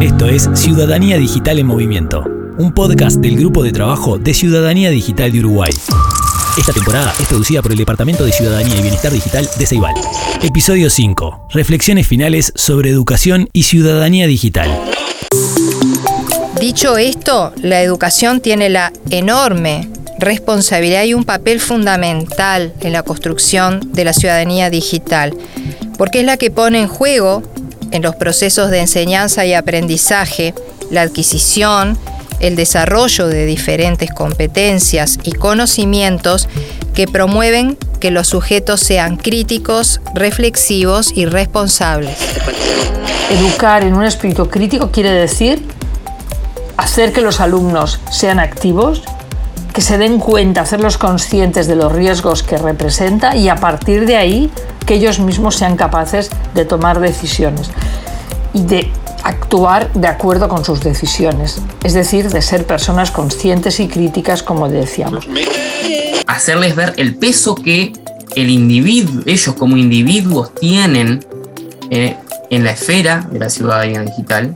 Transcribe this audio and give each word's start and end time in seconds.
Esto 0.00 0.26
es 0.26 0.50
Ciudadanía 0.52 1.16
Digital 1.16 1.58
en 1.58 1.66
Movimiento, 1.66 2.22
un 2.58 2.74
podcast 2.74 3.16
del 3.16 3.34
Grupo 3.34 3.62
de 3.62 3.72
Trabajo 3.72 4.18
de 4.18 4.34
Ciudadanía 4.34 4.90
Digital 4.90 5.32
de 5.32 5.38
Uruguay. 5.40 5.70
Esta 6.58 6.74
temporada 6.74 7.14
es 7.18 7.26
producida 7.26 7.62
por 7.62 7.72
el 7.72 7.78
Departamento 7.78 8.22
de 8.22 8.30
Ciudadanía 8.30 8.76
y 8.76 8.82
Bienestar 8.82 9.10
Digital 9.10 9.48
de 9.58 9.66
Ceibal. 9.66 9.94
Episodio 10.42 10.90
5. 10.90 11.48
Reflexiones 11.50 12.06
finales 12.06 12.52
sobre 12.54 12.90
educación 12.90 13.48
y 13.54 13.62
ciudadanía 13.62 14.26
digital. 14.26 14.68
Dicho 16.60 16.98
esto, 16.98 17.54
la 17.62 17.80
educación 17.80 18.42
tiene 18.42 18.68
la 18.68 18.92
enorme 19.08 19.88
responsabilidad 20.18 21.04
y 21.04 21.14
un 21.14 21.24
papel 21.24 21.58
fundamental 21.58 22.74
en 22.80 22.92
la 22.92 23.02
construcción 23.02 23.80
de 23.94 24.04
la 24.04 24.12
ciudadanía 24.12 24.68
digital, 24.68 25.34
porque 25.96 26.20
es 26.20 26.26
la 26.26 26.36
que 26.36 26.50
pone 26.50 26.82
en 26.82 26.88
juego 26.88 27.42
en 27.90 28.02
los 28.02 28.16
procesos 28.16 28.70
de 28.70 28.80
enseñanza 28.80 29.44
y 29.46 29.54
aprendizaje 29.54 30.54
la 30.90 31.02
adquisición, 31.02 31.98
el 32.40 32.56
desarrollo 32.56 33.28
de 33.28 33.46
diferentes 33.46 34.10
competencias 34.10 35.18
y 35.22 35.32
conocimientos 35.32 36.48
que 36.94 37.06
promueven 37.06 37.76
que 38.00 38.10
los 38.10 38.28
sujetos 38.28 38.80
sean 38.80 39.16
críticos, 39.16 40.00
reflexivos 40.14 41.12
y 41.14 41.26
responsables. 41.26 42.16
Educar 43.30 43.82
en 43.82 43.94
un 43.94 44.04
espíritu 44.04 44.48
crítico 44.48 44.90
quiere 44.90 45.10
decir 45.10 45.66
hacer 46.76 47.12
que 47.12 47.20
los 47.20 47.40
alumnos 47.40 48.00
sean 48.10 48.38
activos, 48.38 49.02
que 49.72 49.80
se 49.80 49.98
den 49.98 50.18
cuenta, 50.18 50.62
hacerlos 50.62 50.98
conscientes 50.98 51.66
de 51.66 51.76
los 51.76 51.92
riesgos 51.92 52.42
que 52.42 52.56
representa 52.58 53.36
y 53.36 53.48
a 53.48 53.56
partir 53.56 54.06
de 54.06 54.16
ahí 54.16 54.50
que 54.86 54.94
ellos 54.94 55.18
mismos 55.18 55.56
sean 55.56 55.76
capaces 55.76 56.30
de 56.54 56.64
tomar 56.64 57.00
decisiones 57.00 57.70
y 58.54 58.62
de 58.62 58.90
actuar 59.24 59.92
de 59.92 60.06
acuerdo 60.06 60.48
con 60.48 60.64
sus 60.64 60.80
decisiones, 60.80 61.60
es 61.82 61.94
decir, 61.94 62.30
de 62.30 62.40
ser 62.40 62.64
personas 62.64 63.10
conscientes 63.10 63.80
y 63.80 63.88
críticas, 63.88 64.42
como 64.42 64.68
decíamos. 64.68 65.26
Hacerles 66.28 66.76
ver 66.76 66.94
el 66.96 67.16
peso 67.16 67.56
que 67.56 67.92
el 68.36 68.50
individuo, 68.50 69.22
ellos 69.26 69.54
como 69.54 69.76
individuos 69.76 70.54
tienen 70.54 71.24
eh, 71.90 72.16
en 72.50 72.64
la 72.64 72.70
esfera 72.70 73.26
de 73.30 73.38
la 73.40 73.50
ciudadanía 73.50 74.02
digital, 74.02 74.54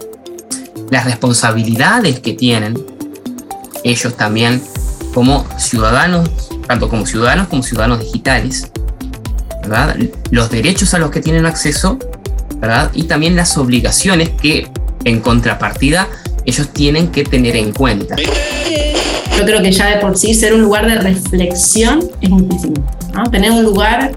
las 0.90 1.04
responsabilidades 1.04 2.20
que 2.20 2.34
tienen 2.34 2.78
ellos 3.82 4.14
también 4.16 4.62
como 5.14 5.44
ciudadanos, 5.58 6.28
tanto 6.68 6.88
como 6.88 7.06
ciudadanos 7.06 7.48
como 7.48 7.62
ciudadanos 7.62 8.00
digitales, 8.00 8.70
¿verdad? 9.70 9.96
Los 10.32 10.50
derechos 10.50 10.94
a 10.94 10.98
los 10.98 11.12
que 11.12 11.20
tienen 11.20 11.46
acceso, 11.46 11.96
¿verdad? 12.56 12.90
Y 12.92 13.04
también 13.04 13.36
las 13.36 13.56
obligaciones 13.56 14.30
que 14.30 14.68
en 15.04 15.20
contrapartida 15.20 16.08
ellos 16.44 16.68
tienen 16.72 17.08
que 17.08 17.22
tener 17.22 17.54
en 17.54 17.72
cuenta. 17.72 18.16
Yo 18.16 19.44
creo 19.44 19.62
que 19.62 19.70
ya 19.70 19.86
de 19.86 19.96
por 19.98 20.18
sí 20.18 20.34
ser 20.34 20.54
un 20.54 20.62
lugar 20.62 20.86
de 20.86 20.96
reflexión 20.96 22.10
es 22.20 22.30
muchísimo. 22.30 22.74
¿no? 23.14 23.30
Tener 23.30 23.52
un 23.52 23.62
lugar 23.62 24.12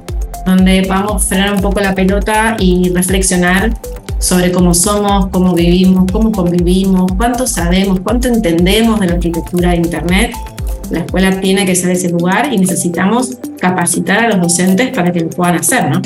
donde 0.45 0.83
podamos 0.87 1.23
frenar 1.23 1.53
un 1.53 1.61
poco 1.61 1.79
la 1.79 1.93
pelota 1.93 2.57
y 2.59 2.89
reflexionar 2.89 3.73
sobre 4.19 4.51
cómo 4.51 4.73
somos, 4.73 5.27
cómo 5.27 5.53
vivimos, 5.53 6.11
cómo 6.11 6.31
convivimos, 6.31 7.11
cuánto 7.15 7.45
sabemos, 7.45 7.99
cuánto 8.01 8.27
entendemos 8.27 8.99
de 8.99 9.07
la 9.07 9.13
arquitectura 9.13 9.71
de 9.71 9.77
Internet 9.77 10.33
la 10.89 10.99
escuela 10.99 11.41
tiene 11.41 11.65
que 11.65 11.75
ser 11.75 11.91
ese 11.91 12.09
lugar 12.09 12.53
y 12.53 12.57
necesitamos 12.57 13.37
capacitar 13.63 14.25
a 14.25 14.29
los 14.29 14.41
docentes 14.41 14.89
para 14.89 15.09
que 15.09 15.21
lo 15.21 15.29
puedan 15.29 15.55
hacer, 15.55 15.89
¿no? 15.89 16.01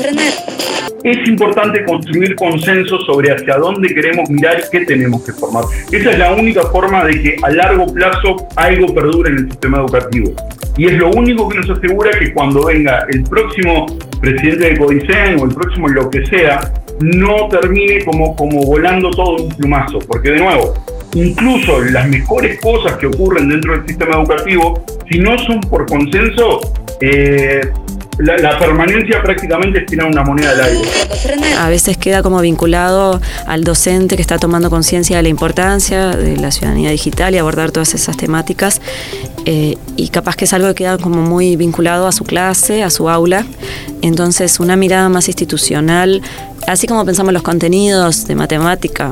Es 1.04 1.28
importante 1.28 1.84
construir 1.86 2.36
consenso 2.36 3.00
sobre 3.02 3.32
hacia 3.32 3.58
dónde 3.58 3.88
queremos 3.96 4.30
mirar 4.30 4.60
y 4.60 4.70
qué 4.72 4.86
tenemos 4.86 5.24
que 5.24 5.32
formar. 5.32 5.64
Esa 5.92 6.12
es 6.12 6.20
la 6.20 6.34
única 6.34 6.62
forma 6.64 7.04
de 7.06 7.22
que 7.22 7.36
a 7.42 7.50
largo 7.50 7.88
plazo 7.88 8.36
algo 8.56 8.94
perdure 8.94 9.32
en 9.32 9.38
el 9.38 9.50
sistema 9.50 9.80
educativo. 9.80 10.34
Y 10.78 10.86
es 10.86 10.94
lo 10.94 11.10
único 11.10 11.50
que 11.50 11.58
nos 11.58 11.70
asegura 11.72 12.12
que 12.12 12.32
cuando 12.34 12.66
venga 12.66 13.08
el 13.10 13.24
próximo 13.24 13.88
presidente 14.22 14.70
de 14.70 14.78
Codicen 14.78 15.40
o 15.40 15.46
el 15.46 15.56
próximo 15.56 15.88
lo 15.88 16.10
que 16.12 16.26
sea, 16.28 16.60
no 17.00 17.48
termine 17.50 18.04
como, 18.06 18.36
como 18.36 18.64
volando 18.64 19.10
todo 19.12 19.44
un 19.44 19.50
plumazo. 19.50 20.00
Porque 20.00 20.32
de 20.32 20.40
nuevo, 20.40 20.74
incluso 21.14 21.82
las 21.82 22.08
mejores 22.08 22.60
cosas 22.62 22.98
que 22.98 23.08
ocurren 23.08 23.50
dentro 23.50 23.74
del 23.74 23.88
sistema 23.88 24.18
educativo, 24.18 24.84
si 25.10 25.20
no 25.20 25.38
son 25.40 25.62
por 25.62 25.86
consenso, 25.86 26.60
eh, 27.02 27.62
la, 28.20 28.58
permanencia 28.58 29.22
prácticamente 29.22 29.80
es 29.80 29.86
tirar 29.86 30.08
una 30.08 30.24
moneda 30.24 30.52
al 30.52 30.62
aire. 30.62 30.90
A 31.60 31.70
veces 31.70 31.98
queda 31.98 32.24
como 32.24 32.40
vinculado 32.42 33.22
al 33.46 33.64
docente 33.64 34.16
que 34.16 34.22
está 34.22 34.38
tomando 34.38 34.70
conciencia 34.70 35.18
de 35.18 35.24
la 35.24 35.30
importancia 35.30 36.10
de 36.10 36.38
la 36.38 36.52
ciudadanía 36.52 36.90
digital 36.90 37.36
y 37.36 37.38
abordar 37.38 37.72
todas 37.72 37.94
esas 37.94 38.18
temáticas. 38.18 38.82
Eh, 39.46 39.78
y 39.96 40.10
capaz 40.10 40.36
que 40.36 40.46
es 40.46 40.54
algo 40.54 40.68
que 40.70 40.76
queda 40.76 40.98
como 40.98 41.22
muy 41.22 41.56
vinculado 41.56 42.08
a 42.08 42.12
su 42.12 42.24
clase, 42.24 42.84
a 42.84 42.90
su 42.90 43.10
aula. 43.10 43.46
Entonces, 44.02 44.60
una 44.60 44.76
mirada 44.76 45.10
más 45.10 45.28
institucional, 45.28 46.22
así 46.68 46.88
como 46.88 47.06
pensamos 47.06 47.34
los 47.34 47.44
contenidos 47.44 48.28
de 48.28 48.36
matemática, 48.36 49.12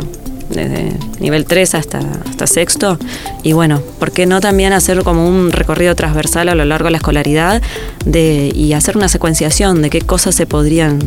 desde 0.50 0.94
nivel 1.20 1.46
3 1.46 1.76
hasta, 1.76 2.02
sexto. 2.46 3.00
Y 3.44 3.54
bueno, 3.54 3.82
¿por 4.00 4.12
qué 4.12 4.26
no 4.26 4.40
también 4.40 4.74
hacer 4.74 5.04
como 5.04 5.28
un 5.28 5.52
recorrido 5.52 5.96
transversal 5.96 6.50
a 6.50 6.56
lo 6.56 6.66
largo 6.66 6.86
de 6.86 6.92
la 6.92 6.98
escolaridad 6.98 7.62
y 8.06 8.74
hacer 8.74 8.98
una 8.98 9.10
secuenciación 9.10 9.82
de 9.82 9.90
qué 9.90 10.02
cosas 10.02 10.36
se 10.36 10.46
podrían 10.46 11.00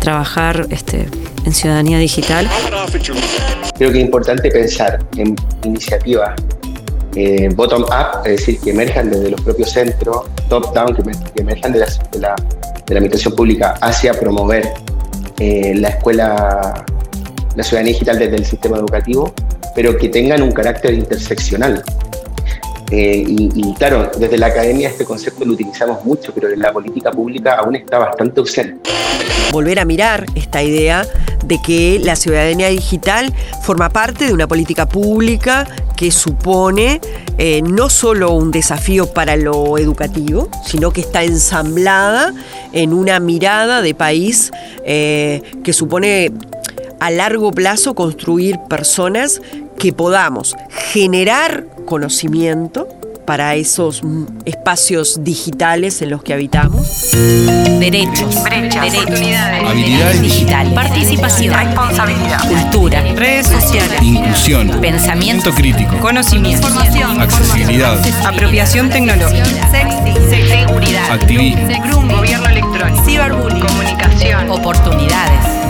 trabajar 0.00 0.66
este, 0.70 1.06
en 1.44 1.54
ciudadanía 1.54 1.98
digital? 1.98 2.48
Creo 3.76 3.92
que 3.92 3.98
es 3.98 4.04
importante 4.04 4.50
pensar 4.50 4.98
en 5.16 5.36
iniciativas 5.64 6.34
eh, 7.14 7.48
bottom-up, 7.54 8.24
es 8.24 8.38
decir, 8.38 8.58
que 8.60 8.70
emerjan 8.70 9.10
desde 9.10 9.30
los 9.30 9.40
propios 9.42 9.70
centros, 9.70 10.24
top-down, 10.48 10.96
que, 10.96 11.42
emerjan 11.42 11.72
de 11.72 11.80
la, 11.80 11.86
de, 11.86 12.18
la, 12.18 12.34
de 12.34 12.94
la, 12.94 12.98
administración 12.98 13.36
pública 13.36 13.74
hacia 13.82 14.14
promover 14.14 14.72
eh, 15.38 15.74
la 15.76 15.90
escuela 15.90 16.84
la 17.54 17.62
ciudadanía 17.62 17.92
digital 17.92 18.18
desde 18.18 18.36
el 18.36 18.44
sistema 18.44 18.78
educativo, 18.78 19.32
pero 19.74 19.96
que 19.96 20.08
tengan 20.08 20.42
un 20.42 20.52
carácter 20.52 20.94
interseccional. 20.94 21.82
Eh, 22.90 23.24
y, 23.26 23.74
claro, 23.74 24.10
desde 24.18 24.36
la 24.36 24.48
academia 24.48 24.90
este 24.90 25.06
concepto 25.06 25.46
lo 25.46 25.54
utilizamos 25.54 26.04
mucho, 26.04 26.30
pero 26.34 26.50
en 26.50 26.60
la 26.60 26.72
política 26.72 27.10
pública 27.10 27.54
aún 27.54 27.76
está 27.76 27.98
bastante 27.98 28.40
ausente. 28.40 28.90
Volver 29.50 29.80
a 29.80 29.86
mirar 29.86 30.26
esta 30.34 30.62
idea 30.62 31.06
de 31.44 31.58
que 31.64 32.00
la 32.02 32.16
ciudadanía 32.16 32.68
digital 32.68 33.32
forma 33.62 33.88
parte 33.88 34.26
de 34.26 34.34
una 34.34 34.46
política 34.46 34.86
pública 34.86 35.66
que 35.96 36.10
supone 36.10 37.00
eh, 37.38 37.62
no 37.62 37.88
solo 37.88 38.32
un 38.32 38.50
desafío 38.50 39.06
para 39.06 39.36
lo 39.36 39.78
educativo, 39.78 40.48
sino 40.66 40.90
que 40.90 41.00
está 41.00 41.24
ensamblada 41.24 42.34
en 42.72 42.92
una 42.92 43.20
mirada 43.20 43.82
de 43.82 43.94
país 43.94 44.50
eh, 44.84 45.42
que 45.64 45.72
supone 45.72 46.32
a 47.02 47.10
largo 47.10 47.50
plazo 47.50 47.96
construir 47.96 48.60
personas 48.70 49.42
que 49.76 49.92
podamos 49.92 50.54
generar 50.92 51.66
conocimiento 51.84 52.86
para 53.26 53.56
esos 53.56 54.02
espacios 54.44 55.24
digitales 55.24 56.00
en 56.00 56.10
los 56.10 56.22
que 56.22 56.32
habitamos. 56.32 57.10
Derechos, 57.80 58.36
oportunidades, 58.36 59.68
habilidades 59.68 60.22
digitales, 60.22 60.72
participación, 60.74 61.54
responsabilidad, 61.54 62.48
cultura, 62.48 63.02
redes 63.16 63.48
sociales, 63.48 64.00
inclusión, 64.00 64.70
pensamiento 64.80 65.50
crítico, 65.50 65.98
conocimiento, 65.98 66.68
información, 66.68 67.20
accesibilidad, 67.20 67.98
apropiación 68.24 68.90
tecnológica, 68.90 69.68
seguridad, 69.70 71.10
activismo, 71.10 72.16
gobierno 72.16 72.48
electrónico, 72.48 73.04
ciberbullying, 73.04 73.60
comunicación, 73.60 74.50
oportunidades. 74.50 75.61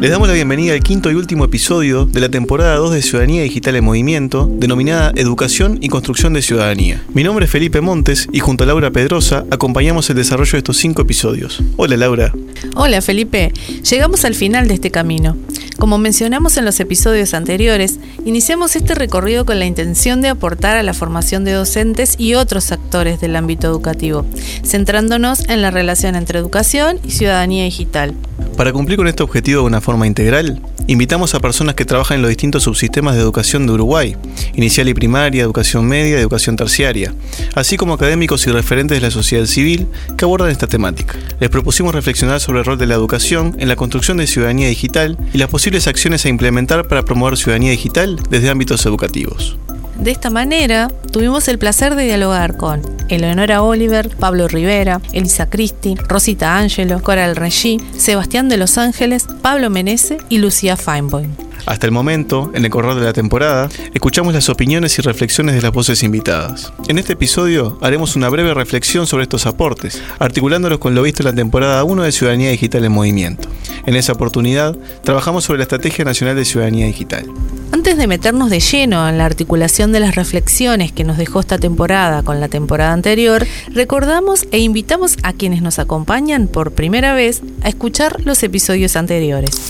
Les 0.00 0.12
damos 0.12 0.28
la 0.28 0.34
bienvenida 0.34 0.74
al 0.74 0.80
quinto 0.80 1.10
y 1.10 1.14
último 1.14 1.44
episodio 1.44 2.04
de 2.04 2.20
la 2.20 2.28
temporada 2.28 2.76
2 2.76 2.92
de 2.92 3.02
Ciudadanía 3.02 3.42
Digital 3.42 3.74
en 3.74 3.84
Movimiento, 3.84 4.48
denominada 4.48 5.10
Educación 5.16 5.78
y 5.80 5.88
Construcción 5.88 6.34
de 6.34 6.42
Ciudadanía. 6.42 7.02
Mi 7.14 7.24
nombre 7.24 7.46
es 7.46 7.50
Felipe 7.50 7.80
Montes 7.80 8.28
y 8.30 8.38
junto 8.38 8.62
a 8.62 8.68
Laura 8.68 8.92
Pedrosa 8.92 9.44
acompañamos 9.50 10.08
el 10.08 10.14
desarrollo 10.14 10.52
de 10.52 10.58
estos 10.58 10.76
cinco 10.76 11.02
episodios. 11.02 11.60
Hola 11.76 11.96
Laura. 11.96 12.32
Hola 12.76 13.02
Felipe, 13.02 13.52
llegamos 13.90 14.24
al 14.24 14.36
final 14.36 14.68
de 14.68 14.74
este 14.74 14.92
camino. 14.92 15.36
Como 15.78 15.98
mencionamos 15.98 16.56
en 16.56 16.64
los 16.64 16.80
episodios 16.80 17.34
anteriores, 17.34 18.00
iniciamos 18.24 18.74
este 18.74 18.96
recorrido 18.96 19.46
con 19.46 19.60
la 19.60 19.66
intención 19.66 20.20
de 20.20 20.28
aportar 20.28 20.76
a 20.76 20.82
la 20.82 20.92
formación 20.92 21.44
de 21.44 21.52
docentes 21.52 22.16
y 22.18 22.34
otros 22.34 22.72
actores 22.72 23.20
del 23.20 23.36
ámbito 23.36 23.68
educativo, 23.68 24.26
centrándonos 24.64 25.48
en 25.48 25.62
la 25.62 25.70
relación 25.70 26.16
entre 26.16 26.40
educación 26.40 26.98
y 27.04 27.12
ciudadanía 27.12 27.62
digital. 27.62 28.14
Para 28.56 28.72
cumplir 28.72 28.96
con 28.96 29.06
este 29.06 29.22
objetivo 29.22 29.60
de 29.60 29.66
una 29.68 29.80
forma 29.88 30.06
integral, 30.06 30.60
invitamos 30.86 31.34
a 31.34 31.40
personas 31.40 31.74
que 31.74 31.86
trabajan 31.86 32.16
en 32.16 32.20
los 32.20 32.28
distintos 32.28 32.64
subsistemas 32.64 33.14
de 33.14 33.22
educación 33.22 33.66
de 33.66 33.72
Uruguay, 33.72 34.16
inicial 34.52 34.86
y 34.86 34.92
primaria, 34.92 35.42
educación 35.42 35.86
media 35.86 36.20
educación 36.20 36.56
terciaria, 36.56 37.14
así 37.54 37.78
como 37.78 37.94
académicos 37.94 38.46
y 38.46 38.50
referentes 38.50 38.98
de 38.98 39.00
la 39.00 39.10
sociedad 39.10 39.46
civil 39.46 39.86
que 40.18 40.26
abordan 40.26 40.50
esta 40.50 40.66
temática. 40.66 41.14
Les 41.40 41.48
propusimos 41.48 41.94
reflexionar 41.94 42.38
sobre 42.38 42.58
el 42.58 42.66
rol 42.66 42.76
de 42.76 42.86
la 42.86 42.96
educación 42.96 43.56
en 43.58 43.68
la 43.68 43.76
construcción 43.76 44.18
de 44.18 44.26
ciudadanía 44.26 44.68
digital 44.68 45.16
y 45.32 45.38
las 45.38 45.48
posibles 45.48 45.86
acciones 45.86 46.26
a 46.26 46.28
implementar 46.28 46.86
para 46.86 47.06
promover 47.06 47.38
ciudadanía 47.38 47.70
digital 47.70 48.20
desde 48.28 48.50
ámbitos 48.50 48.84
educativos. 48.84 49.56
De 49.98 50.12
esta 50.12 50.30
manera, 50.30 50.88
tuvimos 51.12 51.48
el 51.48 51.58
placer 51.58 51.96
de 51.96 52.04
dialogar 52.04 52.56
con 52.56 52.82
Eleonora 53.08 53.62
Oliver, 53.62 54.08
Pablo 54.16 54.46
Rivera, 54.46 55.00
Elisa 55.12 55.50
Cristi, 55.50 55.96
Rosita 55.96 56.56
Angelo, 56.56 57.02
Coral 57.02 57.34
Regí, 57.34 57.80
Sebastián 57.96 58.48
de 58.48 58.58
Los 58.58 58.78
Ángeles, 58.78 59.26
Pablo 59.42 59.70
Menese 59.70 60.18
y 60.28 60.38
Lucía 60.38 60.76
Feinboim. 60.76 61.47
Hasta 61.68 61.84
el 61.84 61.92
momento, 61.92 62.50
en 62.54 62.64
el 62.64 62.70
correr 62.70 62.94
de 62.94 63.04
la 63.04 63.12
temporada, 63.12 63.68
escuchamos 63.92 64.32
las 64.32 64.48
opiniones 64.48 64.98
y 64.98 65.02
reflexiones 65.02 65.54
de 65.54 65.60
las 65.60 65.70
voces 65.70 66.02
invitadas. 66.02 66.72
En 66.88 66.96
este 66.96 67.12
episodio 67.12 67.76
haremos 67.82 68.16
una 68.16 68.30
breve 68.30 68.54
reflexión 68.54 69.06
sobre 69.06 69.24
estos 69.24 69.44
aportes, 69.44 70.02
articulándolos 70.18 70.78
con 70.78 70.94
lo 70.94 71.02
visto 71.02 71.22
en 71.22 71.26
la 71.26 71.34
temporada 71.34 71.84
1 71.84 72.04
de 72.04 72.12
Ciudadanía 72.12 72.48
Digital 72.48 72.86
en 72.86 72.92
Movimiento. 72.92 73.50
En 73.84 73.96
esa 73.96 74.14
oportunidad, 74.14 74.78
trabajamos 75.04 75.44
sobre 75.44 75.58
la 75.58 75.64
Estrategia 75.64 76.06
Nacional 76.06 76.36
de 76.36 76.46
Ciudadanía 76.46 76.86
Digital. 76.86 77.26
Antes 77.70 77.98
de 77.98 78.06
meternos 78.06 78.48
de 78.48 78.60
lleno 78.60 79.06
en 79.06 79.18
la 79.18 79.26
articulación 79.26 79.92
de 79.92 80.00
las 80.00 80.14
reflexiones 80.14 80.90
que 80.90 81.04
nos 81.04 81.18
dejó 81.18 81.40
esta 81.40 81.58
temporada 81.58 82.22
con 82.22 82.40
la 82.40 82.48
temporada 82.48 82.94
anterior, 82.94 83.46
recordamos 83.74 84.46
e 84.52 84.58
invitamos 84.58 85.18
a 85.22 85.34
quienes 85.34 85.60
nos 85.60 85.78
acompañan 85.78 86.48
por 86.48 86.72
primera 86.72 87.12
vez 87.12 87.42
a 87.62 87.68
escuchar 87.68 88.22
los 88.24 88.42
episodios 88.42 88.96
anteriores. 88.96 89.68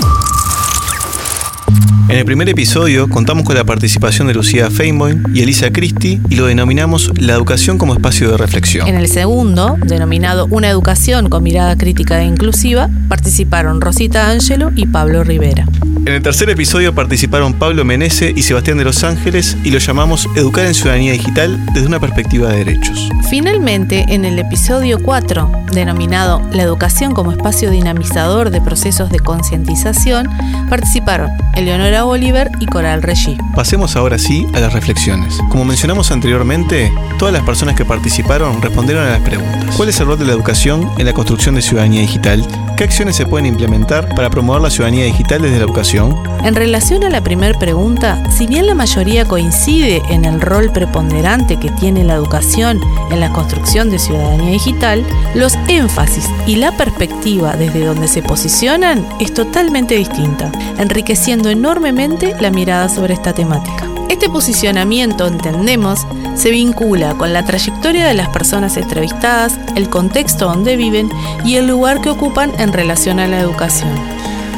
En 2.09 2.17
el 2.17 2.25
primer 2.25 2.49
episodio 2.49 3.07
contamos 3.07 3.45
con 3.45 3.55
la 3.55 3.65
participación 3.65 4.29
de 4.29 4.35
Lucía 4.35 4.71
Feinboim 4.71 5.25
y 5.35 5.43
Elisa 5.43 5.71
Cristi 5.71 6.19
y 6.31 6.37
lo 6.37 6.47
denominamos 6.47 7.13
la 7.21 7.35
educación 7.35 7.77
como 7.77 7.93
espacio 7.93 8.31
de 8.31 8.39
reflexión. 8.39 8.89
En 8.89 8.95
el 8.95 9.09
segundo, 9.09 9.77
denominado 9.85 10.47
Una 10.51 10.71
educación 10.71 11.29
con 11.29 11.43
mirada 11.43 11.77
crítica 11.77 12.23
e 12.23 12.25
inclusiva, 12.25 12.89
participaron 13.11 13.83
Rosita 13.83 14.31
Ángelo 14.31 14.71
y 14.75 14.87
Pablo 14.87 15.23
Rivera. 15.23 15.67
En 16.07 16.15
el 16.15 16.23
tercer 16.23 16.49
episodio 16.49 16.95
participaron 16.95 17.53
Pablo 17.53 17.85
Menese 17.85 18.33
y 18.35 18.41
Sebastián 18.41 18.79
de 18.79 18.85
Los 18.85 19.05
Ángeles 19.05 19.59
y 19.63 19.71
lo 19.71 19.79
llamamos 19.79 20.27
Educar 20.35 20.65
en 20.65 20.73
Ciudadanía 20.73 21.13
Digital 21.13 21.63
desde 21.75 21.89
una 21.89 22.01
perspectiva 22.01 22.49
de 22.49 22.65
derechos. 22.65 23.11
Finalmente, 23.29 24.07
en 24.09 24.25
el 24.25 24.39
episodio 24.39 24.99
4, 25.03 25.53
denominado 25.73 26.41
La 26.53 26.63
educación 26.63 27.13
como 27.13 27.33
espacio 27.33 27.71
dinamizador 27.71 28.49
de 28.49 28.63
procesos 28.63 29.11
de 29.11 29.19
concientización, 29.19 30.31
participaron 30.71 31.31
Eleonora 31.55 31.98
Oliver 32.07 32.51
y 32.61 32.67
Coral 32.67 33.03
Regí. 33.03 33.37
Pasemos 33.55 33.97
ahora 33.97 34.19
sí 34.19 34.47
a 34.55 34.61
las 34.61 34.73
reflexiones. 34.73 35.39
Como 35.51 35.65
mencionamos 35.65 36.11
anteriormente, 36.11 36.93
todas 37.19 37.33
las 37.33 37.43
personas 37.43 37.75
que 37.77 37.85
participaron 37.85 38.61
respondieron 38.63 39.07
a 39.07 39.11
las 39.11 39.21
preguntas. 39.21 39.77
¿Cuál 39.77 39.89
es 39.89 40.01
el 40.01 40.07
rol 40.07 40.19
de 40.19 40.25
la 40.25 40.33
educación 40.33 40.91
en 40.99 41.07
la 41.07 41.13
construcción 41.13 41.55
de 41.55 41.63
ciudadanía 41.63 42.01
digital? 42.01 42.47
¿Qué 42.77 42.85
acciones 42.85 43.17
se 43.17 43.27
pueden 43.27 43.47
implementar 43.47 44.15
para 44.15 44.31
promover 44.31 44.63
la 44.63 44.71
ciudadanía 44.71 45.05
digital 45.05 45.43
desde 45.43 45.59
la 45.59 45.65
educación? 45.65 46.15
En 46.45 46.55
relación 46.55 47.03
a 47.03 47.11
la 47.11 47.21
primera 47.21 47.59
pregunta, 47.59 48.23
si 48.31 48.47
bien 48.47 48.69
la 48.69 48.75
mayoría 48.77 49.25
coincide 49.25 50.01
en 50.09 50.25
el 50.25 50.41
rol 50.41 50.71
preponderante 50.71 51.59
que 51.59 51.71
tiene 51.71 52.05
la 52.05 52.15
educación 52.15 52.81
en 53.11 53.19
la 53.19 53.33
construcción 53.33 53.91
de 53.91 53.99
ciudadanía 53.99 54.53
digital, 54.53 55.05
los 55.35 55.55
énfasis 55.67 56.29
y 56.47 56.57
la 56.57 56.71
perspectiva 56.77 57.55
desde 57.55 57.85
donde 57.85 58.07
se 58.07 58.23
posicionan 58.23 59.05
es 59.19 59.35
totalmente 59.35 59.97
distinta, 59.97 60.53
enriqueciendo 60.79 61.51
la 61.89 62.51
mirada 62.51 62.91
sobre 62.91 63.15
esta 63.15 63.33
temática. 63.33 63.89
Este 64.11 64.29
posicionamiento, 64.29 65.27
entendemos, 65.27 66.07
se 66.35 66.51
vincula 66.51 67.15
con 67.15 67.33
la 67.33 67.47
trayectoria 67.47 68.07
de 68.07 68.13
las 68.13 68.29
personas 68.29 68.77
entrevistadas, 68.77 69.59
el 69.75 69.89
contexto 69.89 70.45
donde 70.45 70.77
viven 70.77 71.09
y 71.47 71.57
el 71.57 71.67
lugar 71.67 72.03
que 72.03 72.11
ocupan 72.11 72.53
en 72.59 72.75
relación 72.75 73.21
a 73.21 73.27
la 73.27 73.41
educación. 73.41 73.89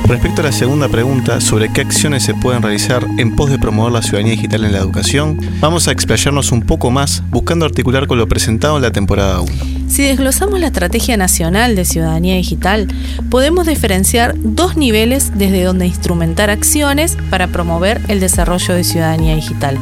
Respecto 0.08 0.40
a 0.40 0.46
la 0.46 0.52
segunda 0.52 0.88
pregunta 0.88 1.40
sobre 1.40 1.72
qué 1.72 1.82
acciones 1.82 2.24
se 2.24 2.34
pueden 2.34 2.62
realizar 2.62 3.06
en 3.16 3.36
pos 3.36 3.48
de 3.48 3.60
promover 3.60 3.92
la 3.92 4.02
ciudadanía 4.02 4.32
digital 4.32 4.64
en 4.64 4.72
la 4.72 4.78
educación, 4.78 5.38
vamos 5.60 5.86
a 5.86 5.92
explayarnos 5.92 6.50
un 6.50 6.62
poco 6.62 6.90
más 6.90 7.22
buscando 7.30 7.64
articular 7.64 8.08
con 8.08 8.18
lo 8.18 8.26
presentado 8.26 8.74
en 8.74 8.82
la 8.82 8.90
temporada 8.90 9.40
1. 9.40 9.79
Si 9.90 10.04
desglosamos 10.04 10.60
la 10.60 10.68
Estrategia 10.68 11.16
Nacional 11.16 11.74
de 11.74 11.84
Ciudadanía 11.84 12.36
Digital, 12.36 12.86
podemos 13.28 13.66
diferenciar 13.66 14.34
dos 14.36 14.76
niveles 14.76 15.32
desde 15.34 15.64
donde 15.64 15.86
instrumentar 15.86 16.48
acciones 16.48 17.18
para 17.28 17.48
promover 17.48 18.00
el 18.06 18.20
desarrollo 18.20 18.74
de 18.74 18.84
ciudadanía 18.84 19.34
digital 19.34 19.76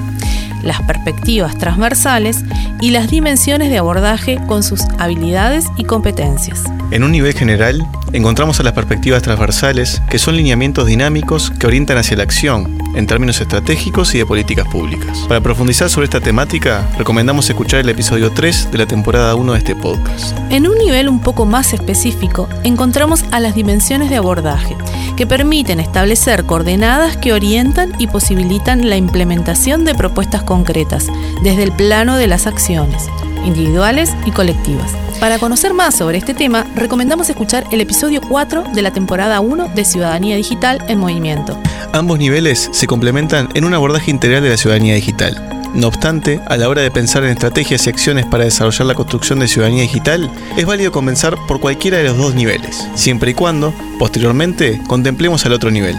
las 0.63 0.83
perspectivas 0.83 1.57
transversales 1.59 2.45
y 2.81 2.91
las 2.91 3.11
dimensiones 3.11 3.71
de 3.71 3.79
abordaje 3.79 4.39
con 4.47 4.63
sus 4.63 4.83
habilidades 4.99 5.67
y 5.77 5.85
competencias. 5.85 6.65
En 6.91 7.05
un 7.05 7.13
nivel 7.13 7.35
general, 7.35 7.87
encontramos 8.13 8.61
a 8.61 8.63
las 8.63 8.73
perspectivas 8.73 9.23
transversales, 9.23 10.03
que 10.09 10.19
son 10.19 10.37
lineamientos 10.37 10.87
dinámicos 10.87 11.51
que 11.51 11.67
orientan 11.67 11.99
hacia 11.99 12.17
la 12.17 12.23
acción, 12.23 12.79
en 12.95 13.07
términos 13.07 13.41
estratégicos 13.41 14.15
y 14.15 14.19
de 14.19 14.27
políticas 14.27 14.67
públicas. 14.69 15.19
Para 15.29 15.41
profundizar 15.41 15.91
sobre 15.91 16.07
esta 16.07 16.21
temática, 16.21 16.89
recomendamos 16.97 17.49
escuchar 17.49 17.81
el 17.81 17.89
episodio 17.89 18.33
3 18.33 18.71
de 18.71 18.79
la 18.79 18.87
temporada 18.87 19.35
1 19.35 19.53
de 19.53 19.59
este 19.59 19.77
podcast. 19.77 20.37
En 20.51 20.67
un 20.67 20.79
nivel 20.79 21.09
un 21.09 21.21
poco 21.21 21.47
más 21.47 21.73
específico, 21.73 22.49
encontramos 22.65 23.25
a 23.31 23.41
las 23.41 23.55
dimensiones 23.55 24.11
de 24.11 24.17
abordaje, 24.17 24.77
que 25.17 25.27
permiten 25.27 25.81
establecer 25.81 26.45
coordenadas 26.45 27.17
que 27.17 27.33
orientan 27.33 27.93
y 27.99 28.07
posibilitan 28.07 28.89
la 28.89 28.97
implementación 28.97 29.85
de 29.85 29.95
propuestas 29.95 30.43
concretas, 30.43 31.09
desde 31.43 31.65
el 31.65 31.73
plano 31.73 32.17
de 32.17 32.27
las 32.27 32.47
acciones, 32.47 33.09
individuales 33.45 34.15
y 34.27 34.31
colectivas. 34.31 34.93
Para 35.21 35.39
conocer 35.39 35.75
más 35.75 35.97
sobre 35.97 36.19
este 36.19 36.35
tema, 36.35 36.65
recomendamos 36.75 37.29
escuchar 37.29 37.65
el 37.73 37.81
episodio 37.81 38.21
4 38.21 38.65
de 38.73 38.83
la 38.83 38.93
temporada 38.93 39.41
1 39.41 39.69
de 39.75 39.85
Ciudadanía 39.85 40.37
Digital 40.37 40.85
en 40.89 40.99
Movimiento. 40.99 41.59
Ambos 41.93 42.19
niveles 42.19 42.69
se 42.73 42.87
complementan 42.87 43.49
en 43.55 43.65
un 43.65 43.75
abordaje 43.75 44.11
integral 44.11 44.43
de 44.43 44.51
la 44.51 44.57
ciudadanía 44.57 44.95
digital. 44.95 45.59
No 45.75 45.89
obstante, 45.89 46.41
a 46.47 46.57
la 46.57 46.69
hora 46.69 46.83
de 46.83 46.91
pensar 46.91 47.25
en 47.25 47.31
estrategias 47.31 47.87
y 47.87 47.91
acciones 47.91 48.27
para 48.27 48.45
desarrollar 48.45 48.87
la 48.87 48.95
construcción 48.95 49.39
de 49.39 49.49
ciudadanía 49.49 49.83
digital, 49.83 50.31
es 50.57 50.65
válido 50.65 50.93
comenzar 50.93 51.37
por 51.47 51.61
cualquiera 51.61 51.99
de 51.99 52.05
los 52.05 52.17
dos 52.17 52.35
niveles, 52.35 52.89
siempre 52.95 53.33
y 53.33 53.35
cuando, 53.35 53.75
posteriormente, 53.99 54.81
contemplemos 54.87 55.45
al 55.45 55.53
otro 55.53 55.71
nivel. 55.71 55.97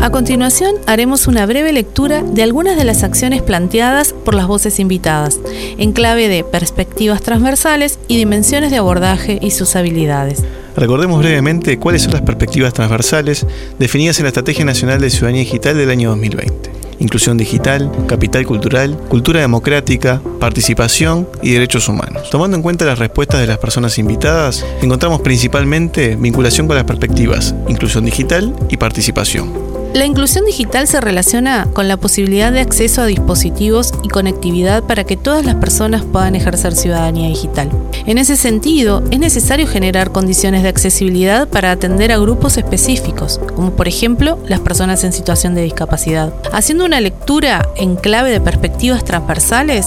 A 0.00 0.10
continuación, 0.10 0.74
haremos 0.86 1.26
una 1.26 1.46
breve 1.46 1.72
lectura 1.72 2.22
de 2.22 2.42
algunas 2.42 2.76
de 2.76 2.84
las 2.84 3.02
acciones 3.02 3.42
planteadas 3.42 4.12
por 4.12 4.34
las 4.34 4.46
voces 4.46 4.78
invitadas, 4.78 5.40
en 5.78 5.92
clave 5.92 6.28
de 6.28 6.44
perspectivas 6.44 7.22
transversales 7.22 7.98
y 8.08 8.16
dimensiones 8.16 8.70
de 8.70 8.76
abordaje 8.76 9.38
y 9.40 9.50
sus 9.50 9.76
habilidades. 9.76 10.42
Recordemos 10.76 11.20
brevemente 11.20 11.78
cuáles 11.78 12.02
son 12.02 12.12
las 12.12 12.22
perspectivas 12.22 12.74
transversales 12.74 13.46
definidas 13.78 14.18
en 14.18 14.24
la 14.24 14.28
Estrategia 14.28 14.64
Nacional 14.64 15.00
de 15.00 15.10
Ciudadanía 15.10 15.42
Digital 15.42 15.76
del 15.76 15.90
año 15.90 16.10
2020. 16.10 16.70
Inclusión 16.98 17.36
digital, 17.36 17.90
capital 18.06 18.46
cultural, 18.46 18.96
cultura 19.08 19.40
democrática, 19.40 20.20
participación 20.38 21.28
y 21.42 21.52
derechos 21.52 21.88
humanos. 21.88 22.30
Tomando 22.30 22.56
en 22.56 22.62
cuenta 22.62 22.84
las 22.84 22.98
respuestas 22.98 23.40
de 23.40 23.46
las 23.46 23.58
personas 23.58 23.98
invitadas, 23.98 24.64
encontramos 24.82 25.20
principalmente 25.20 26.16
vinculación 26.16 26.66
con 26.66 26.76
las 26.76 26.84
perspectivas, 26.84 27.54
inclusión 27.68 28.04
digital 28.04 28.54
y 28.68 28.76
participación. 28.76 29.73
La 29.94 30.06
inclusión 30.06 30.44
digital 30.44 30.88
se 30.88 31.00
relaciona 31.00 31.68
con 31.72 31.86
la 31.86 31.96
posibilidad 31.96 32.50
de 32.50 32.58
acceso 32.58 33.00
a 33.00 33.06
dispositivos 33.06 33.92
y 34.02 34.08
conectividad 34.08 34.82
para 34.82 35.04
que 35.04 35.16
todas 35.16 35.46
las 35.46 35.54
personas 35.54 36.02
puedan 36.02 36.34
ejercer 36.34 36.74
ciudadanía 36.74 37.28
digital. 37.28 37.70
En 38.04 38.18
ese 38.18 38.34
sentido, 38.34 39.04
es 39.12 39.20
necesario 39.20 39.68
generar 39.68 40.10
condiciones 40.10 40.64
de 40.64 40.68
accesibilidad 40.68 41.46
para 41.46 41.70
atender 41.70 42.10
a 42.10 42.18
grupos 42.18 42.58
específicos, 42.58 43.40
como 43.54 43.70
por 43.70 43.86
ejemplo 43.86 44.36
las 44.48 44.58
personas 44.58 45.04
en 45.04 45.12
situación 45.12 45.54
de 45.54 45.62
discapacidad. 45.62 46.34
Haciendo 46.52 46.84
una 46.84 47.00
lectura 47.00 47.68
en 47.76 47.94
clave 47.94 48.32
de 48.32 48.40
perspectivas 48.40 49.04
transversales, 49.04 49.86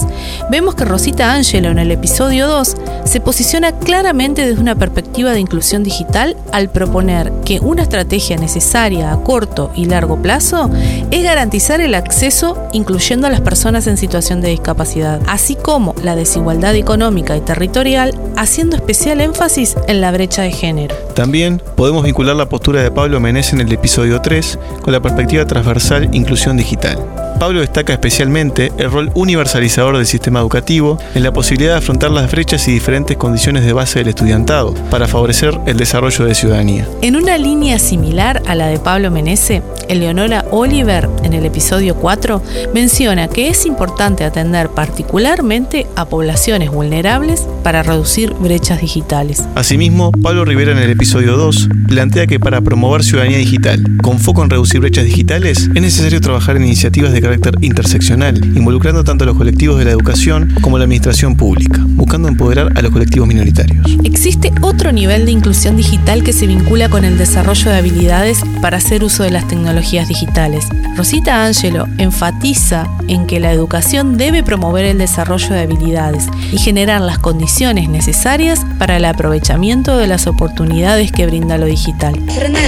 vemos 0.50 0.74
que 0.74 0.86
Rosita 0.86 1.34
Ángelo 1.34 1.68
en 1.68 1.78
el 1.78 1.90
episodio 1.90 2.48
2 2.48 2.76
se 3.04 3.20
posiciona 3.20 3.72
claramente 3.72 4.46
desde 4.46 4.62
una 4.62 4.74
perspectiva 4.74 5.32
de 5.32 5.40
inclusión 5.40 5.82
digital 5.82 6.34
al 6.50 6.70
proponer 6.70 7.30
que 7.44 7.60
una 7.60 7.82
estrategia 7.82 8.38
necesaria 8.38 9.12
a 9.12 9.22
corto 9.22 9.70
y 9.76 9.84
largo 9.84 9.97
largo 9.98 10.22
plazo 10.22 10.70
es 11.10 11.24
garantizar 11.24 11.80
el 11.80 11.96
acceso 11.96 12.68
incluyendo 12.72 13.26
a 13.26 13.30
las 13.30 13.40
personas 13.40 13.88
en 13.88 13.96
situación 13.96 14.40
de 14.40 14.50
discapacidad, 14.50 15.20
así 15.26 15.56
como 15.56 15.92
la 16.04 16.14
desigualdad 16.14 16.76
económica 16.76 17.36
y 17.36 17.40
territorial, 17.40 18.14
haciendo 18.36 18.76
especial 18.76 19.20
énfasis 19.20 19.74
en 19.88 20.00
la 20.00 20.12
brecha 20.12 20.42
de 20.42 20.52
género. 20.52 20.94
También 21.16 21.60
podemos 21.74 22.04
vincular 22.04 22.36
la 22.36 22.48
postura 22.48 22.80
de 22.80 22.92
Pablo 22.92 23.18
Menés 23.18 23.52
en 23.52 23.60
el 23.60 23.72
episodio 23.72 24.20
3 24.20 24.58
con 24.82 24.92
la 24.92 25.00
perspectiva 25.00 25.44
transversal 25.44 26.08
inclusión 26.14 26.56
digital. 26.56 27.27
Pablo 27.38 27.60
destaca 27.60 27.92
especialmente 27.92 28.72
el 28.78 28.90
rol 28.90 29.12
universalizador 29.14 29.96
del 29.96 30.06
sistema 30.06 30.40
educativo 30.40 30.98
en 31.14 31.22
la 31.22 31.32
posibilidad 31.32 31.72
de 31.72 31.78
afrontar 31.78 32.10
las 32.10 32.30
brechas 32.32 32.66
y 32.66 32.72
diferentes 32.72 33.16
condiciones 33.16 33.64
de 33.64 33.72
base 33.72 34.00
del 34.00 34.08
estudiantado 34.08 34.74
para 34.90 35.06
favorecer 35.06 35.56
el 35.66 35.76
desarrollo 35.76 36.24
de 36.24 36.34
ciudadanía. 36.34 36.88
En 37.00 37.14
una 37.14 37.38
línea 37.38 37.78
similar 37.78 38.42
a 38.46 38.56
la 38.56 38.66
de 38.66 38.80
Pablo 38.80 39.12
Menese, 39.12 39.62
Eleonora 39.88 40.46
Oliver, 40.50 41.08
en 41.22 41.32
el 41.32 41.46
episodio 41.46 41.94
4, 41.94 42.42
menciona 42.74 43.28
que 43.28 43.48
es 43.48 43.66
importante 43.66 44.24
atender 44.24 44.68
particularmente 44.70 45.86
a 45.94 46.06
poblaciones 46.06 46.70
vulnerables 46.70 47.46
para 47.62 47.84
reducir 47.84 48.34
brechas 48.34 48.80
digitales. 48.80 49.44
Asimismo, 49.54 50.10
Pablo 50.10 50.44
Rivera 50.44 50.72
en 50.72 50.78
el 50.78 50.90
episodio 50.90 51.36
2 51.36 51.68
plantea 51.86 52.26
que 52.26 52.40
para 52.40 52.60
promover 52.60 53.04
ciudadanía 53.04 53.38
digital, 53.38 53.82
con 54.02 54.18
foco 54.18 54.42
en 54.42 54.50
reducir 54.50 54.80
brechas 54.80 55.04
digitales, 55.04 55.70
es 55.74 55.82
necesario 55.82 56.20
trabajar 56.20 56.56
en 56.56 56.64
iniciativas 56.64 57.12
de 57.12 57.27
carácter 57.28 57.58
interseccional, 57.60 58.42
involucrando 58.56 59.04
tanto 59.04 59.24
a 59.24 59.26
los 59.26 59.36
colectivos 59.36 59.78
de 59.78 59.84
la 59.84 59.90
educación 59.90 60.54
como 60.62 60.78
la 60.78 60.84
administración 60.84 61.36
pública, 61.36 61.84
buscando 61.84 62.26
empoderar 62.26 62.72
a 62.74 62.80
los 62.80 62.90
colectivos 62.90 63.28
minoritarios. 63.28 63.86
Existe 64.02 64.50
otro 64.62 64.92
nivel 64.92 65.26
de 65.26 65.32
inclusión 65.32 65.76
digital 65.76 66.24
que 66.24 66.32
se 66.32 66.46
vincula 66.46 66.88
con 66.88 67.04
el 67.04 67.18
desarrollo 67.18 67.70
de 67.70 67.76
habilidades 67.76 68.40
para 68.62 68.78
hacer 68.78 69.04
uso 69.04 69.24
de 69.24 69.30
las 69.30 69.46
tecnologías 69.46 70.08
digitales. 70.08 70.64
Rosita 70.96 71.44
Angelo 71.44 71.86
enfatiza 71.98 72.86
en 73.08 73.26
que 73.26 73.40
la 73.40 73.52
educación 73.52 74.16
debe 74.16 74.42
promover 74.42 74.86
el 74.86 74.96
desarrollo 74.98 75.50
de 75.50 75.60
habilidades 75.60 76.26
y 76.50 76.58
generar 76.58 77.02
las 77.02 77.18
condiciones 77.18 77.90
necesarias 77.90 78.64
para 78.78 78.96
el 78.96 79.04
aprovechamiento 79.04 79.98
de 79.98 80.06
las 80.06 80.26
oportunidades 80.26 81.12
que 81.12 81.26
brinda 81.26 81.58
lo 81.58 81.66
digital. 81.66 82.14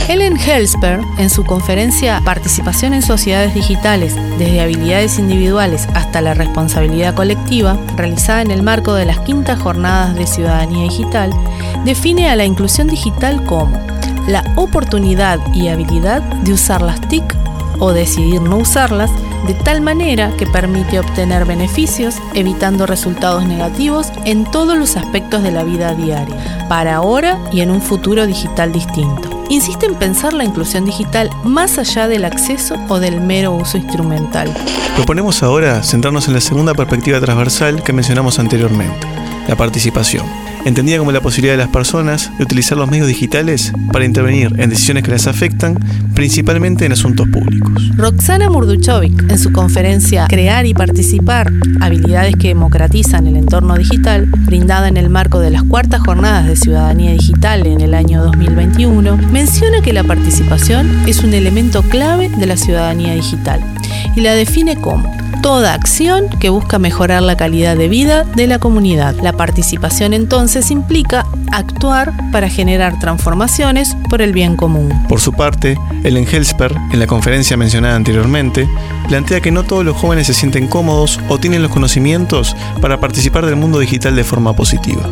Helen 0.08 0.36
Helsper, 0.36 1.00
en 1.18 1.30
su 1.30 1.44
conferencia 1.44 2.20
Participación 2.24 2.92
en 2.92 3.02
sociedades 3.02 3.54
digitales, 3.54 4.14
desde 4.38 4.49
habilidades 4.58 5.18
individuales 5.18 5.86
hasta 5.94 6.20
la 6.20 6.34
responsabilidad 6.34 7.14
colectiva, 7.14 7.78
realizada 7.96 8.42
en 8.42 8.50
el 8.50 8.62
marco 8.62 8.94
de 8.94 9.04
las 9.04 9.20
quintas 9.20 9.60
jornadas 9.60 10.16
de 10.16 10.26
ciudadanía 10.26 10.84
digital, 10.84 11.30
define 11.84 12.30
a 12.30 12.36
la 12.36 12.44
inclusión 12.44 12.88
digital 12.88 13.44
como 13.44 13.78
la 14.26 14.42
oportunidad 14.56 15.38
y 15.54 15.68
habilidad 15.68 16.22
de 16.22 16.52
usar 16.52 16.82
las 16.82 17.00
TIC 17.02 17.22
o 17.78 17.92
decidir 17.92 18.40
no 18.42 18.56
usarlas 18.58 19.10
de 19.46 19.54
tal 19.54 19.80
manera 19.80 20.32
que 20.36 20.46
permite 20.46 20.98
obtener 20.98 21.44
beneficios 21.44 22.16
evitando 22.34 22.86
resultados 22.86 23.46
negativos 23.46 24.12
en 24.24 24.44
todos 24.44 24.76
los 24.76 24.96
aspectos 24.96 25.42
de 25.42 25.52
la 25.52 25.64
vida 25.64 25.94
diaria, 25.94 26.66
para 26.68 26.96
ahora 26.96 27.38
y 27.50 27.60
en 27.60 27.70
un 27.70 27.80
futuro 27.80 28.26
digital 28.26 28.72
distinto. 28.72 29.29
Insiste 29.50 29.84
en 29.84 29.96
pensar 29.96 30.32
la 30.32 30.44
inclusión 30.44 30.84
digital 30.84 31.28
más 31.42 31.76
allá 31.76 32.06
del 32.06 32.24
acceso 32.24 32.76
o 32.88 33.00
del 33.00 33.20
mero 33.20 33.52
uso 33.52 33.76
instrumental. 33.76 34.48
Proponemos 34.94 35.42
ahora 35.42 35.82
centrarnos 35.82 36.28
en 36.28 36.34
la 36.34 36.40
segunda 36.40 36.72
perspectiva 36.72 37.20
transversal 37.20 37.82
que 37.82 37.92
mencionamos 37.92 38.38
anteriormente, 38.38 39.08
la 39.48 39.56
participación 39.56 40.39
entendida 40.64 40.98
como 40.98 41.12
la 41.12 41.20
posibilidad 41.20 41.54
de 41.54 41.58
las 41.58 41.68
personas 41.68 42.30
de 42.38 42.44
utilizar 42.44 42.76
los 42.76 42.90
medios 42.90 43.06
digitales 43.06 43.72
para 43.92 44.04
intervenir 44.04 44.52
en 44.58 44.70
decisiones 44.70 45.04
que 45.04 45.10
les 45.10 45.26
afectan, 45.26 45.78
principalmente 46.14 46.84
en 46.84 46.92
asuntos 46.92 47.28
públicos. 47.28 47.90
Roxana 47.96 48.50
Murduchovic, 48.50 49.30
en 49.30 49.38
su 49.38 49.52
conferencia 49.52 50.26
Crear 50.28 50.66
y 50.66 50.74
Participar, 50.74 51.52
habilidades 51.80 52.36
que 52.36 52.48
democratizan 52.48 53.26
el 53.26 53.36
entorno 53.36 53.76
digital, 53.76 54.26
brindada 54.26 54.88
en 54.88 54.96
el 54.96 55.10
marco 55.10 55.40
de 55.40 55.50
las 55.50 55.62
cuartas 55.62 56.02
jornadas 56.04 56.46
de 56.46 56.56
ciudadanía 56.56 57.12
digital 57.12 57.66
en 57.66 57.80
el 57.80 57.94
año 57.94 58.22
2021, 58.22 59.16
menciona 59.30 59.80
que 59.82 59.92
la 59.92 60.04
participación 60.04 60.90
es 61.06 61.22
un 61.22 61.34
elemento 61.34 61.82
clave 61.82 62.28
de 62.28 62.46
la 62.46 62.56
ciudadanía 62.56 63.14
digital 63.14 63.60
y 64.16 64.20
la 64.20 64.34
define 64.34 64.76
como 64.76 65.10
toda 65.42 65.74
acción 65.74 66.28
que 66.40 66.50
busca 66.50 66.78
mejorar 66.78 67.22
la 67.22 67.36
calidad 67.36 67.76
de 67.76 67.88
vida 67.88 68.24
de 68.24 68.46
la 68.46 68.58
comunidad. 68.58 69.14
La 69.22 69.32
participación 69.32 70.12
entonces 70.12 70.70
implica 70.70 71.26
actuar 71.52 72.12
para 72.30 72.48
generar 72.48 72.98
transformaciones 72.98 73.96
por 74.08 74.22
el 74.22 74.32
bien 74.32 74.56
común. 74.56 74.90
Por 75.08 75.20
su 75.20 75.32
parte, 75.32 75.78
Ellen 76.04 76.26
Helsper, 76.26 76.74
en 76.92 76.98
la 76.98 77.06
conferencia 77.06 77.56
mencionada 77.56 77.96
anteriormente, 77.96 78.68
plantea 79.08 79.40
que 79.40 79.50
no 79.50 79.64
todos 79.64 79.84
los 79.84 79.96
jóvenes 79.96 80.26
se 80.26 80.34
sienten 80.34 80.68
cómodos 80.68 81.18
o 81.28 81.38
tienen 81.38 81.62
los 81.62 81.70
conocimientos 81.70 82.54
para 82.80 83.00
participar 83.00 83.46
del 83.46 83.56
mundo 83.56 83.78
digital 83.78 84.14
de 84.16 84.24
forma 84.24 84.54
positiva. 84.54 85.02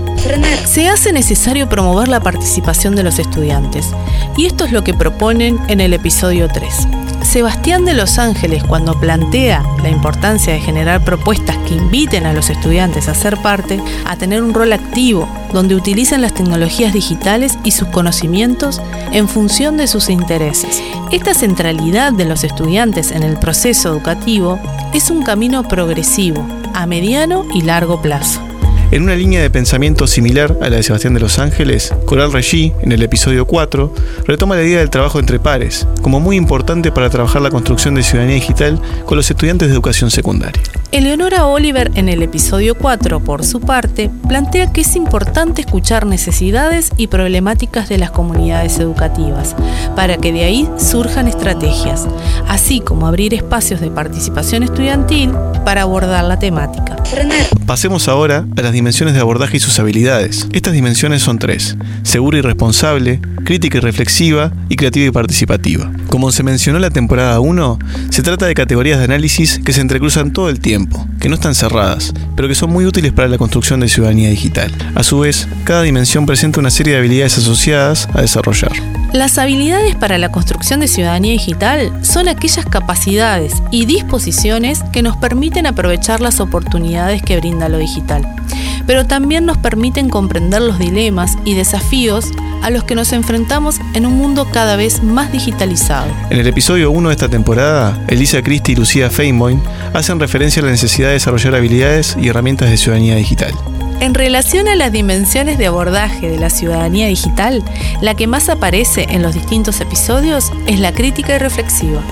Se 0.67 0.89
hace 0.89 1.13
necesario 1.13 1.69
promover 1.69 2.09
la 2.09 2.21
participación 2.21 2.95
de 2.95 3.03
los 3.03 3.19
estudiantes, 3.19 3.91
y 4.37 4.47
esto 4.47 4.65
es 4.65 4.73
lo 4.73 4.85
que 4.85 4.95
proponen 4.95 5.59
en 5.69 5.81
el 5.81 5.95
episodio 5.95 6.49
3. 6.49 6.89
Sebastián 7.29 7.85
de 7.85 7.93
Los 7.93 8.19
Ángeles, 8.19 8.65
cuando 8.65 8.99
plantea 8.99 9.63
la 9.83 9.91
importancia 9.91 10.55
de 10.55 10.61
generar 10.61 11.05
propuestas 11.05 11.59
que 11.59 11.75
inviten 11.75 12.25
a 12.25 12.33
los 12.33 12.49
estudiantes 12.49 13.07
a 13.07 13.15
ser 13.15 13.37
parte, 13.43 13.79
a 14.07 14.17
tener 14.17 14.43
un 14.43 14.55
rol 14.55 14.73
activo, 14.73 15.29
donde 15.53 15.75
utilicen 15.75 16.23
las 16.23 16.33
tecnologías 16.33 16.95
digitales 16.95 17.59
y 17.65 17.73
sus 17.73 17.89
conocimientos 17.89 18.81
en 19.13 19.29
función 19.29 19.77
de 19.77 19.89
sus 19.89 20.09
intereses. 20.09 20.83
Esta 21.13 21.35
centralidad 21.35 22.15
de 22.15 22.25
los 22.25 22.45
estudiantes 22.45 23.11
en 23.11 23.23
el 23.23 23.39
proceso 23.39 23.91
educativo 23.91 24.59
es 24.95 25.11
un 25.11 25.23
camino 25.23 25.69
progresivo, 25.69 26.49
a 26.73 26.87
mediano 26.87 27.45
y 27.53 27.61
largo 27.61 28.01
plazo. 28.01 28.48
En 28.91 29.03
una 29.03 29.15
línea 29.15 29.43
de 29.43 29.51
pensamiento 29.51 30.07
similar 30.07 30.57
a 30.63 30.71
la 30.71 30.77
de 30.77 30.83
Sebastián 30.83 31.13
de 31.13 31.21
Los 31.21 31.39
Ángeles, 31.39 31.93
Coral 32.07 32.33
Regí, 32.33 32.73
en 32.81 32.91
el 32.91 33.03
episodio 33.03 33.47
4, 33.47 33.93
retoma 34.25 34.57
la 34.57 34.63
idea 34.63 34.79
del 34.79 34.89
trabajo 34.89 35.19
entre 35.19 35.39
pares, 35.39 35.87
como 36.01 36.21
muy 36.21 36.37
importante 36.37 36.91
para 36.91 37.11
trabajar 37.11 37.43
la 37.43 37.51
construcción 37.51 37.95
de 37.95 38.03
ciudadanía 38.03 38.37
digital 38.37 38.81
con 39.05 39.19
los 39.19 39.31
estudiantes 39.31 39.69
de 39.69 39.75
educación 39.75 40.11
secundaria. 40.11 40.63
Eleonora 40.91 41.45
Oliver 41.45 41.91
en 41.97 42.09
el 42.09 42.23
episodio 42.23 42.75
4, 42.75 43.21
por 43.21 43.45
su 43.45 43.61
parte, 43.61 44.11
plantea 44.27 44.73
que 44.73 44.81
es 44.81 44.97
importante 44.97 45.61
escuchar 45.61 46.07
necesidades 46.07 46.91
y 46.97 47.09
problemáticas 47.09 47.91
de 47.91 47.99
las 47.99 48.11
comunidades 48.11 48.79
educativas, 48.79 49.55
para 49.97 50.17
que 50.17 50.33
de 50.33 50.45
ahí 50.45 50.67
surjan 50.79 51.29
estrategias, 51.29 52.07
así 52.49 52.81
como 52.81 53.07
abrir 53.07 53.35
espacios 53.35 53.83
de 53.83 53.91
participación 53.91 54.63
estudiantil 54.63 55.33
para 55.67 55.83
abordar 55.83 56.25
la 56.25 56.39
temática. 56.39 56.97
Pasemos 57.67 58.09
ahora 58.09 58.47
a 58.57 58.63
las 58.63 58.73
dimensiones 58.79 59.15
de 59.15 59.21
abordaje 59.21 59.57
y 59.57 59.61
sus 59.61 59.79
habilidades. 59.81 60.47
Estas 60.53 60.73
dimensiones 60.73 61.21
son 61.21 61.39
tres, 61.39 61.77
segura 62.05 62.39
y 62.39 62.43
responsable, 62.43 63.21
crítica 63.45 63.79
y 63.79 63.81
reflexiva 63.81 64.53
y 64.69 64.77
creativa 64.77 65.07
y 65.07 65.11
participativa. 65.11 65.91
Como 66.07 66.31
se 66.31 66.45
mencionó 66.45 66.79
en 66.79 66.83
la 66.83 66.91
temporada 66.91 67.41
1, 67.41 67.79
se 68.11 68.23
trata 68.23 68.47
de 68.47 68.55
categorías 68.55 68.99
de 68.99 69.05
análisis 69.05 69.61
que 69.65 69.73
se 69.73 69.81
entrecruzan 69.81 70.33
todo 70.33 70.49
el 70.49 70.61
tiempo, 70.61 71.07
que 71.21 71.29
no 71.29 71.35
están 71.35 71.55
cerradas, 71.55 72.15
pero 72.37 72.47
que 72.47 72.55
son 72.55 72.71
muy 72.71 72.87
útiles 72.87 73.13
para 73.13 73.29
la 73.29 73.39
construcción 73.39 73.81
de 73.81 73.89
ciudadanía 73.89 74.31
digital. 74.31 74.73
A 74.95 75.03
su 75.03 75.19
vez, 75.19 75.49
cada 75.65 75.83
dimensión 75.83 76.25
presenta 76.25 76.61
una 76.61 76.71
serie 76.71 76.93
de 76.93 77.01
habilidades 77.01 77.39
asociadas 77.39 78.09
a 78.15 78.21
desarrollar. 78.21 78.98
Las 79.13 79.39
habilidades 79.39 79.97
para 79.97 80.19
la 80.19 80.31
construcción 80.31 80.81
de 80.81 80.89
ciudadanía 80.89 81.33
digital 81.33 81.93
son 82.05 82.29
aquellas 82.29 82.67
capacidades 82.67 83.55
y 83.71 83.87
disposiciones 83.87 84.83
que 84.93 85.03
nos 85.03 85.17
permiten 85.17 85.67
aprovechar 85.67 86.21
las 86.21 86.41
oportunidades 86.41 87.23
que 87.23 87.39
brinda 87.39 87.71
lo 87.71 87.79
digital, 87.79 88.29
pero 88.87 89.07
también 89.07 89.47
nos 89.47 89.57
permiten 89.57 90.11
comprender 90.11 90.61
los 90.61 90.79
dilemas 90.79 91.39
y 91.47 91.55
desafíos 91.55 92.27
a 92.63 92.69
los 92.69 92.85
que 92.85 92.95
nos 92.95 93.15
enfrentamos 93.15 93.81
en 93.95 94.05
un 94.05 94.19
mundo 94.19 94.47
cada 94.53 94.77
vez 94.77 95.03
más 95.03 95.33
digitalizado. 95.33 96.13
En 96.29 96.39
el 96.39 96.47
episodio 96.47 96.91
1 96.91 97.09
de 97.09 97.15
esta 97.15 97.31
temporada, 97.31 98.05
Elisa 98.09 98.43
Christie 98.43 98.75
y 98.75 98.77
Lucía 98.77 99.09
Feinboim 99.09 99.61
hacen 99.95 100.21
referencia 100.21 100.61
a 100.61 100.67
la 100.67 100.71
necesidad 100.71 101.09
de 101.09 101.15
desarrollar 101.15 101.55
habilidades 101.55 102.15
y 102.21 102.29
herramientas 102.29 102.69
de 102.69 102.77
ciudadanía 102.77 103.17
digital. 103.17 103.55
En 104.01 104.15
relación 104.15 104.69
a 104.69 104.77
las 104.77 104.93
dimensiones 104.93 105.59
de 105.59 105.67
abordaje 105.67 106.31
de 106.31 106.39
la 106.39 106.51
ciudadanía 106.51 107.09
digital, 107.09 107.65
la 108.01 108.15
que 108.15 108.27
más 108.27 108.49
aparece 108.49 109.07
en 109.11 109.23
los 109.23 109.35
distintos 109.35 109.81
episodios 109.81 110.53
es 110.67 110.79
la 110.79 110.93
crítica 110.93 111.35
y 111.35 111.39
reflexiva. 111.39 112.03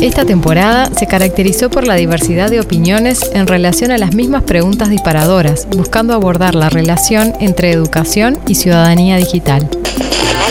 Esta 0.00 0.24
temporada 0.24 0.88
se 0.96 1.08
caracterizó 1.08 1.70
por 1.70 1.84
la 1.84 1.96
diversidad 1.96 2.48
de 2.48 2.60
opiniones 2.60 3.28
en 3.34 3.48
relación 3.48 3.90
a 3.90 3.98
las 3.98 4.14
mismas 4.14 4.44
preguntas 4.44 4.88
disparadoras, 4.88 5.66
buscando 5.76 6.14
abordar 6.14 6.54
la 6.54 6.70
relación 6.70 7.34
entre 7.40 7.72
educación 7.72 8.38
y 8.46 8.54
ciudadanía 8.54 9.16
digital. 9.16 9.68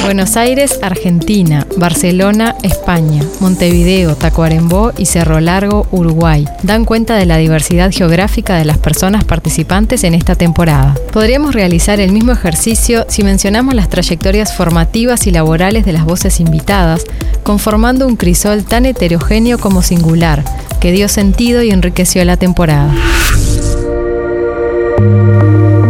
Buenos 0.07 0.37
Aires, 0.37 0.79
Argentina, 0.83 1.67
Barcelona, 1.75 2.55
España, 2.63 3.21
Montevideo, 3.41 4.15
Tacuarembó 4.15 4.93
y 4.97 5.05
Cerro 5.05 5.41
Largo, 5.41 5.85
Uruguay, 5.91 6.47
dan 6.63 6.85
cuenta 6.85 7.17
de 7.17 7.25
la 7.25 7.35
diversidad 7.35 7.91
geográfica 7.91 8.55
de 8.55 8.63
las 8.63 8.77
personas 8.77 9.25
participantes 9.25 10.05
en 10.05 10.13
esta 10.13 10.35
temporada. 10.35 10.95
Podríamos 11.11 11.53
realizar 11.53 11.99
el 11.99 12.13
mismo 12.13 12.31
ejercicio 12.31 13.05
si 13.09 13.21
mencionamos 13.25 13.75
las 13.75 13.89
trayectorias 13.89 14.55
formativas 14.55 15.27
y 15.27 15.31
laborales 15.31 15.83
de 15.83 15.91
las 15.91 16.05
voces 16.05 16.39
invitadas, 16.39 17.03
conformando 17.43 18.07
un 18.07 18.15
crisol 18.15 18.63
tan 18.63 18.85
heterogéneo 18.85 19.57
como 19.57 19.81
singular, 19.81 20.41
que 20.79 20.93
dio 20.93 21.09
sentido 21.09 21.63
y 21.63 21.71
enriqueció 21.71 22.23
la 22.23 22.37
temporada. 22.37 22.95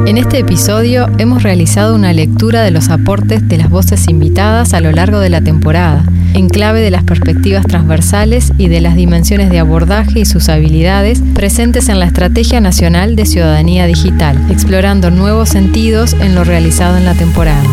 En 0.07 0.17
este 0.17 0.39
episodio 0.39 1.09
hemos 1.17 1.43
realizado 1.43 1.93
una 1.93 2.13
lectura 2.13 2.63
de 2.63 2.71
los 2.71 2.87
aportes 2.87 3.45
de 3.49 3.57
las 3.57 3.69
voces 3.69 4.07
invitadas 4.07 4.73
a 4.73 4.79
lo 4.79 4.93
largo 4.93 5.19
de 5.19 5.29
la 5.29 5.41
temporada, 5.41 6.05
en 6.33 6.47
clave 6.47 6.79
de 6.79 6.91
las 6.91 7.03
perspectivas 7.03 7.65
transversales 7.65 8.53
y 8.57 8.69
de 8.69 8.79
las 8.79 8.95
dimensiones 8.95 9.49
de 9.49 9.59
abordaje 9.59 10.21
y 10.21 10.25
sus 10.25 10.47
habilidades 10.47 11.21
presentes 11.33 11.89
en 11.89 11.99
la 11.99 12.05
Estrategia 12.05 12.61
Nacional 12.61 13.17
de 13.17 13.25
Ciudadanía 13.25 13.85
Digital, 13.85 14.39
explorando 14.49 15.11
nuevos 15.11 15.49
sentidos 15.49 16.13
en 16.13 16.35
lo 16.35 16.45
realizado 16.45 16.95
en 16.95 17.03
la 17.03 17.13
temporada. 17.13 17.65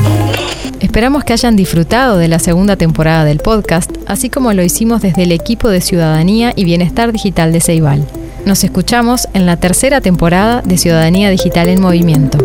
Esperamos 0.80 1.22
que 1.22 1.34
hayan 1.34 1.54
disfrutado 1.54 2.18
de 2.18 2.26
la 2.26 2.40
segunda 2.40 2.74
temporada 2.74 3.24
del 3.24 3.38
podcast, 3.38 3.92
así 4.08 4.28
como 4.28 4.52
lo 4.52 4.64
hicimos 4.64 5.02
desde 5.02 5.22
el 5.22 5.30
equipo 5.30 5.68
de 5.68 5.80
Ciudadanía 5.80 6.52
y 6.56 6.64
Bienestar 6.64 7.12
Digital 7.12 7.52
de 7.52 7.60
Ceibal. 7.60 8.04
Nos 8.46 8.62
escuchamos 8.62 9.26
en 9.32 9.46
la 9.46 9.56
tercera 9.56 10.02
temporada 10.02 10.60
de 10.60 10.76
Ciudadanía 10.76 11.30
Digital 11.30 11.68
en 11.68 11.80
Movimiento. 11.80 12.36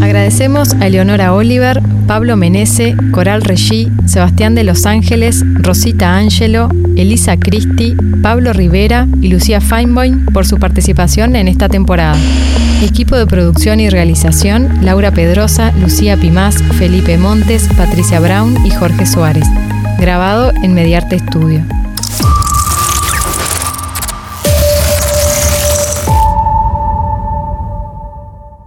Agradecemos 0.00 0.72
a 0.74 0.86
Eleonora 0.86 1.34
Oliver, 1.34 1.82
Pablo 2.06 2.36
Menese, 2.36 2.96
Coral 3.10 3.42
Regí, 3.42 3.90
Sebastián 4.06 4.54
de 4.54 4.64
Los 4.64 4.86
Ángeles, 4.86 5.44
Rosita 5.54 6.16
Ángelo, 6.16 6.70
Elisa 6.96 7.36
Cristi, 7.36 7.94
Pablo 8.22 8.54
Rivera 8.54 9.06
y 9.20 9.28
Lucía 9.28 9.60
Feinboim 9.60 10.24
por 10.26 10.46
su 10.46 10.56
participación 10.56 11.36
en 11.36 11.48
esta 11.48 11.68
temporada. 11.68 12.16
Equipo 12.82 13.16
de 13.16 13.26
producción 13.26 13.80
y 13.80 13.90
realización, 13.90 14.78
Laura 14.80 15.10
Pedrosa, 15.10 15.72
Lucía 15.72 16.16
Pimás, 16.16 16.62
Felipe 16.78 17.18
Montes, 17.18 17.68
Patricia 17.76 18.18
Brown 18.18 18.64
y 18.64 18.70
Jorge 18.70 19.04
Suárez. 19.04 19.46
Grabado 19.98 20.52
en 20.62 20.72
Mediarte 20.72 21.16
Estudio. 21.16 21.64